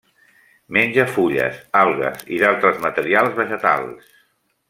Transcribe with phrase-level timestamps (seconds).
[0.77, 4.11] Menja fulles, algues i d'altres matèries vegetals.